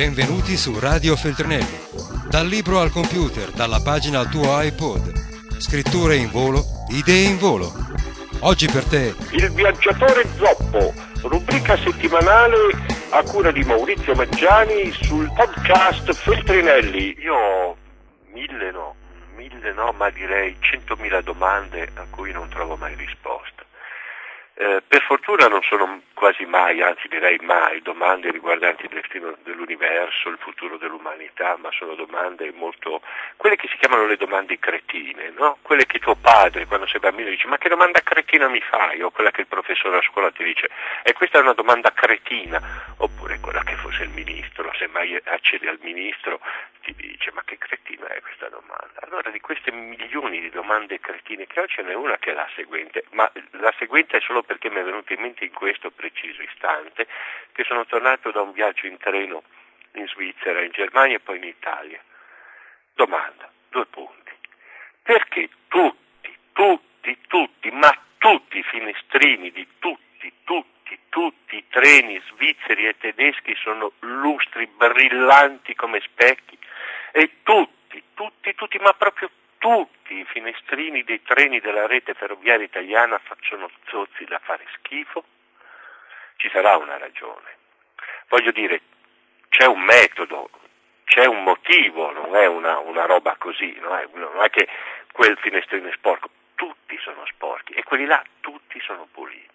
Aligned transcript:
Benvenuti 0.00 0.56
su 0.56 0.78
Radio 0.78 1.14
Feltrinelli. 1.14 1.78
Dal 2.30 2.46
libro 2.46 2.80
al 2.80 2.90
computer, 2.90 3.50
dalla 3.50 3.82
pagina 3.82 4.20
al 4.20 4.30
tuo 4.30 4.58
iPod. 4.58 5.12
Scritture 5.58 6.16
in 6.16 6.30
volo, 6.30 6.64
idee 6.88 7.28
in 7.28 7.36
volo. 7.36 7.70
Oggi 8.38 8.66
per 8.66 8.84
te. 8.84 9.14
Il 9.32 9.50
viaggiatore 9.50 10.26
zoppo, 10.38 10.94
rubrica 11.28 11.76
settimanale 11.76 12.56
a 13.10 13.22
cura 13.24 13.50
di 13.52 13.62
Maurizio 13.62 14.14
Maggiani 14.14 14.90
sul 14.90 15.30
podcast 15.34 16.10
Feltrinelli. 16.14 17.16
Io 17.18 17.34
ho 17.34 17.76
mille 18.32 18.70
no, 18.70 18.94
mille 19.36 19.70
no, 19.74 19.92
ma 19.98 20.08
direi 20.08 20.56
centomila 20.60 21.20
domande 21.20 21.90
a 21.96 22.06
cui 22.08 22.32
non 22.32 22.48
trovo 22.48 22.74
mai 22.76 22.94
risposta. 22.94 23.39
Eh, 24.60 24.82
per 24.86 25.00
fortuna 25.00 25.48
non 25.48 25.62
sono 25.62 26.02
quasi 26.12 26.44
mai, 26.44 26.82
anzi 26.82 27.08
direi 27.08 27.38
mai, 27.40 27.80
domande 27.80 28.30
riguardanti 28.30 28.82
il 28.82 28.90
destino 28.90 29.34
dell'universo, 29.42 30.28
il 30.28 30.36
futuro 30.38 30.76
dell'umanità, 30.76 31.56
ma 31.56 31.70
sono 31.72 31.94
domande 31.94 32.52
molto, 32.52 33.00
quelle 33.38 33.56
che 33.56 33.68
si 33.68 33.78
chiamano 33.78 34.04
le 34.04 34.18
domande 34.18 34.58
cretine, 34.58 35.32
no? 35.34 35.56
quelle 35.62 35.86
che 35.86 35.98
tuo 35.98 36.14
padre 36.14 36.66
quando 36.66 36.86
sei 36.88 37.00
bambino 37.00 37.30
dice 37.30 37.46
ma 37.46 37.56
che 37.56 37.70
domanda 37.70 38.00
cretina 38.00 38.48
mi 38.48 38.60
fai? 38.60 39.00
O 39.00 39.10
quella 39.10 39.30
che 39.30 39.40
il 39.40 39.46
professore 39.46 39.96
a 39.96 40.02
scuola 40.02 40.30
ti 40.30 40.44
dice 40.44 40.68
e 41.04 41.14
questa 41.14 41.38
è 41.38 41.40
una 41.40 41.54
domanda 41.54 41.90
cretina, 41.94 42.60
oppure 42.98 43.40
quella 43.40 43.62
che 43.62 43.76
fosse 43.76 44.02
il 44.02 44.10
ministro, 44.10 44.70
se 44.76 44.88
mai 44.88 45.18
accedi 45.24 45.68
al 45.68 45.78
ministro 45.80 46.38
ti 46.82 46.94
dice 46.96 47.30
ma 47.32 47.40
che 47.46 47.56
cretina 47.56 47.79
domanda? 48.60 49.00
Allora 49.00 49.30
di 49.30 49.40
queste 49.40 49.72
milioni 49.72 50.40
di 50.40 50.50
domande 50.50 51.00
cretine 51.00 51.46
che 51.46 51.60
ho 51.60 51.66
ce 51.66 51.82
n'è 51.82 51.94
una 51.94 52.16
che 52.18 52.30
è 52.30 52.34
la 52.34 52.48
seguente, 52.54 53.04
ma 53.10 53.30
la 53.52 53.72
seguente 53.78 54.18
è 54.18 54.20
solo 54.20 54.42
perché 54.42 54.70
mi 54.70 54.80
è 54.80 54.84
venuto 54.84 55.12
in 55.12 55.20
mente 55.20 55.44
in 55.44 55.52
questo 55.52 55.90
preciso 55.90 56.42
istante 56.42 57.06
che 57.52 57.64
sono 57.64 57.86
tornato 57.86 58.30
da 58.30 58.42
un 58.42 58.52
viaggio 58.52 58.86
in 58.86 58.98
treno 58.98 59.42
in 59.92 60.06
Svizzera, 60.06 60.62
in 60.62 60.70
Germania 60.70 61.16
e 61.16 61.20
poi 61.20 61.38
in 61.38 61.44
Italia. 61.44 62.00
Domanda, 62.94 63.50
due 63.70 63.86
punti. 63.86 64.32
Perché 65.02 65.48
tutti, 65.68 66.36
tutti, 66.52 67.18
tutti, 67.26 67.70
ma 67.70 67.90
tutti 68.18 68.58
i 68.58 68.62
finestrini 68.62 69.50
di 69.50 69.66
tutti, 69.78 70.32
tutti, 70.44 70.98
tutti 71.08 71.56
i 71.56 71.64
treni 71.68 72.20
svizzeri 72.28 72.86
e 72.86 72.96
tedeschi 72.98 73.56
sono 73.56 73.92
lustri, 74.00 74.66
brillanti 74.66 75.74
come 75.74 76.00
specchi 76.00 76.58
e 77.12 77.42
tutti, 77.42 77.79
tutti, 78.60 78.76
ma 78.76 78.92
proprio 78.92 79.30
tutti 79.56 80.18
i 80.18 80.24
finestrini 80.26 81.02
dei 81.02 81.22
treni 81.22 81.60
della 81.60 81.86
rete 81.86 82.12
ferroviaria 82.12 82.66
italiana 82.66 83.18
sono 83.48 83.70
zozzi 83.88 84.26
da 84.26 84.38
fare 84.38 84.66
schifo? 84.74 85.24
Ci 86.36 86.50
sarà 86.52 86.76
una 86.76 86.98
ragione. 86.98 87.56
Voglio 88.28 88.50
dire, 88.50 88.82
c'è 89.48 89.64
un 89.64 89.80
metodo, 89.80 90.50
c'è 91.04 91.24
un 91.24 91.42
motivo, 91.42 92.12
non 92.12 92.36
è 92.36 92.46
una, 92.46 92.78
una 92.80 93.06
roba 93.06 93.34
così, 93.38 93.78
non 93.80 93.96
è, 93.96 94.06
non 94.12 94.42
è 94.42 94.50
che 94.50 94.68
quel 95.10 95.38
finestrino 95.38 95.88
è 95.88 95.92
sporco, 95.92 96.28
tutti 96.54 96.98
sono 96.98 97.24
sporchi 97.24 97.72
e 97.72 97.82
quelli 97.82 98.04
là 98.04 98.22
tutti 98.40 98.78
sono 98.80 99.08
puliti. 99.10 99.48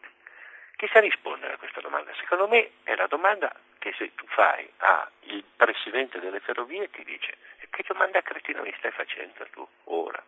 Chi 0.77 0.89
sa 0.91 0.99
rispondere 0.99 1.53
a 1.53 1.57
questa 1.57 1.79
domanda? 1.79 2.11
Secondo 2.19 2.47
me 2.47 2.71
è 2.81 2.95
la 2.95 3.05
domanda 3.05 3.53
che 3.77 3.93
se 3.97 4.15
tu 4.15 4.25
fai 4.29 4.67
al 4.77 5.43
presidente 5.55 6.19
delle 6.19 6.39
ferrovie 6.39 6.89
ti 6.89 7.03
dice 7.03 7.37
che 7.75 7.83
domanda 7.87 8.21
cretina 8.21 8.61
mi 8.61 8.73
stai 8.85 8.91
facendo 8.91 9.47
tu 9.51 9.67
ora? 9.85 10.21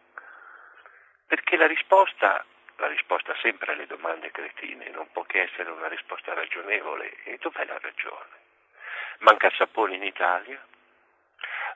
Perché 1.27 1.57
la 1.57 1.67
risposta, 1.67 2.43
la 2.77 2.87
risposta 2.87 3.35
sempre 3.41 3.73
alle 3.73 3.85
domande 3.85 4.31
cretine 4.31 4.89
non 4.89 5.07
può 5.11 5.23
che 5.23 5.41
essere 5.41 5.69
una 5.69 5.87
risposta 5.87 6.33
ragionevole. 6.33 7.17
E 7.23 7.37
dov'è 7.39 7.65
la 7.65 7.77
ragione? 7.79 8.45
Manca 9.19 9.47
il 9.47 9.53
sapone 9.53 9.95
in 9.95 10.03
Italia? 10.03 10.59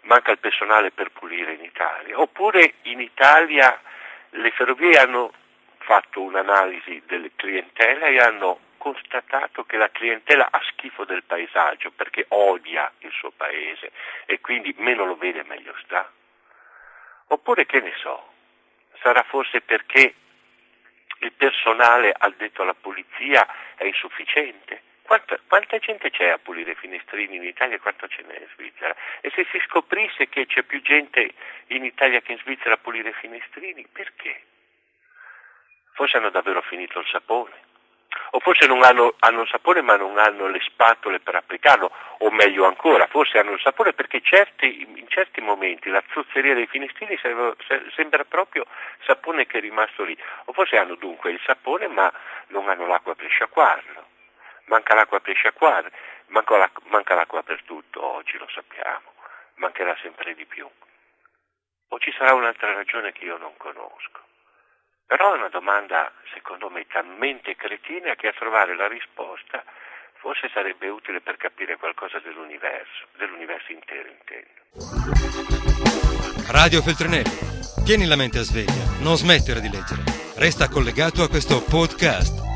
Manca 0.04 0.32
il 0.32 0.40
personale 0.40 0.92
per 0.92 1.12
pulire 1.12 1.54
in 1.54 1.64
Italia? 1.64 2.20
Oppure 2.20 2.76
in 2.84 3.02
Italia 3.02 3.80
le 4.30 4.52
ferrovie 4.52 4.98
hanno 4.98 5.34
fatto 5.80 6.22
un'analisi 6.22 7.04
delle 7.06 7.32
clientele 7.36 8.10
e 8.10 8.20
hanno 8.20 8.60
constatato 8.78 9.64
che 9.66 9.78
la 9.78 9.92
clientela 9.92 10.48
ha 10.50 10.62
schifo 10.72 11.06
del 11.06 11.24
paesaggio 11.24 11.92
perché 11.92 12.26
odia 12.30 12.92
il 13.00 13.12
suo 13.12 13.32
paese 13.32 13.92
e 14.26 14.40
quindi 14.40 14.74
meno 14.78 15.06
lo 15.06 15.16
vede 15.16 15.44
meglio 15.44 15.76
sta? 15.84 16.10
Oppure 17.32 17.66
che 17.66 17.80
ne 17.80 17.94
so, 17.96 18.34
sarà 19.02 19.24
forse 19.24 19.62
perché 19.62 20.14
il 21.20 21.32
personale 21.32 22.14
addetto 22.16 22.62
alla 22.62 22.74
polizia 22.74 23.48
è 23.76 23.86
insufficiente? 23.86 24.82
Quanta, 25.04 25.40
quanta, 25.48 25.78
gente 25.78 26.10
c'è 26.10 26.28
a 26.28 26.40
pulire 26.40 26.72
i 26.72 26.76
finestrini 26.76 27.38
in 27.38 27.44
Italia 27.44 27.76
e 27.76 27.80
quanto 27.80 28.08
ce 28.10 28.22
n'è 28.24 28.38
in 28.38 28.48
Svizzera? 28.54 28.94
E 29.22 29.32
se 29.34 29.46
si 29.50 29.60
scoprisse 29.66 30.28
che 30.28 30.46
c'è 30.46 30.64
più 30.64 30.82
gente 30.82 31.34
in 31.68 31.86
Italia 31.86 32.20
che 32.20 32.34
in 32.34 32.40
Svizzera 32.40 32.74
a 32.74 32.78
pulire 32.78 33.10
i 33.10 33.14
finestrini, 33.14 33.88
perché? 33.90 34.44
Forse 35.94 36.18
hanno 36.18 36.32
davvero 36.32 36.62
finito 36.62 37.00
il 37.00 37.08
sapone 37.08 37.70
o 38.32 38.40
forse 38.40 38.66
non 38.68 38.84
hanno, 38.84 39.16
hanno, 39.20 39.42
il 39.42 39.48
sapore 39.48 39.82
ma 39.82 39.96
non 39.96 40.18
hanno 40.18 40.48
le 40.48 40.60
spatole 40.62 41.20
per 41.20 41.36
applicarlo, 41.36 41.92
o 42.20 42.32
meglio 42.32 42.66
ancora, 42.66 43.08
forse 43.08 43.40
hanno 43.40 43.52
il 43.52 43.60
sapore 43.60 43.94
perché 43.94 44.22
certi, 44.22 44.82
in 44.82 45.08
certi 45.08 45.42
momenti 45.42 45.90
la 45.90 46.04
zozzeria 46.14 46.54
dei 46.54 46.68
finestrini 46.68 47.18
sembra 47.96 48.24
proprio 48.26 48.66
sapone 49.06 49.46
che 49.46 49.58
è 49.58 49.62
rimasto 49.62 50.04
lì, 50.04 50.18
o 50.46 50.54
forse 50.54 50.78
hanno 50.78 50.96
dunque 50.96 51.32
il 51.32 51.42
sapone 51.46 51.88
ma 51.88 52.12
non 52.48 52.70
hanno 52.70 52.88
l'acqua 52.88 53.16
per 53.16 53.30
sciacquarlo, 53.30 54.06
manca 54.66 54.96
l'acqua 54.96 55.20
per 55.20 55.36
sciacquare, 55.36 55.92
manca, 56.28 56.58
la, 56.58 56.72
manca 56.90 57.16
l'acqua 57.16 57.44
per 57.44 57.64
tutto, 57.64 58.04
oggi 58.04 58.38
lo 58.38 58.48
sappiamo, 58.54 59.14
mancherà 59.56 59.96
sempre 60.02 60.34
di 60.36 60.46
più. 60.46 60.68
O 61.94 62.00
ci 62.00 62.14
sarà 62.18 62.34
un'altra 62.34 62.74
ragione 62.74 63.12
che 63.12 63.26
io 63.26 63.38
non 63.38 63.56
conosco. 63.58 64.30
Però 65.12 65.34
è 65.34 65.38
una 65.38 65.50
domanda, 65.50 66.10
secondo 66.34 66.70
me, 66.70 66.88
talmente 66.88 67.58
cretina 67.58 68.16
che 68.16 68.30
a 68.30 68.32
trovare 68.32 68.78
la 68.78 68.88
risposta 68.88 69.62
forse 70.22 70.50
sarebbe 70.54 70.88
utile 70.88 71.20
per 71.20 71.36
capire 71.36 71.76
qualcosa 71.76 72.20
dell'universo, 72.20 73.08
dell'universo 73.18 73.74
intero 73.74 74.08
intendo. 74.08 74.62
Radio 76.50 76.82
Feltrinelli, 76.82 77.84
tieni 77.84 78.06
la 78.06 78.16
mente 78.16 78.40
a 78.40 78.44
sveglia, 78.44 79.04
non 79.04 79.18
smettere 79.18 79.60
di 79.60 79.70
leggere. 79.70 80.04
Resta 80.38 80.70
collegato 80.70 81.24
a 81.24 81.28
questo 81.28 81.62
podcast. 81.62 82.51